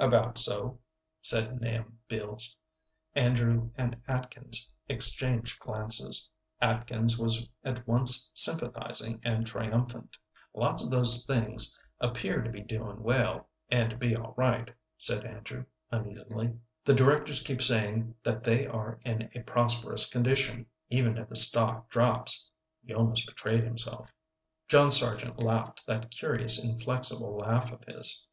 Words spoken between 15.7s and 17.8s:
uneasily. "The directors keep